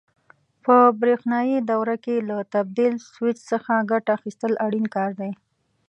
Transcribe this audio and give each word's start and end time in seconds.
په 0.65 0.75
برېښنایي 1.01 1.57
دوره 1.71 1.95
کې 2.03 2.15
له 2.29 2.37
تبدیل 2.53 2.93
سویچ 3.11 3.37
څخه 3.51 3.73
ګټه 3.91 4.11
اخیستل 4.19 4.53
اړین 4.65 4.85
کار 4.95 5.11
دی. 5.19 5.31